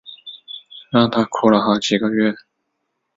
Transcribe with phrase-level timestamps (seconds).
[0.91, 2.33] 让她哭了好几个月